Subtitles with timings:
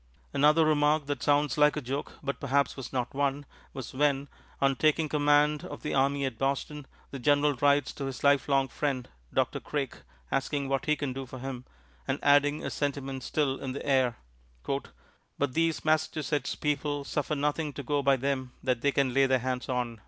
[0.33, 4.75] Another remark that sounds like a joke, but perhaps was not one, was when, on
[4.75, 9.59] taking command of the army at Boston, the General writes to his lifelong friend, Doctor
[9.59, 9.97] Craik,
[10.31, 11.65] asking what he can do for him,
[12.07, 14.17] and adding a sentiment still in the air:
[14.65, 19.37] "But these Massachusetts people suffer nothing to go by them that they can lay their
[19.37, 19.99] hands on."